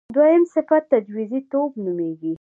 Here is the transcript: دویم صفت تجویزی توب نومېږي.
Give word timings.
دویم 0.15 0.43
صفت 0.53 0.83
تجویزی 0.91 1.39
توب 1.51 1.71
نومېږي. 1.83 2.29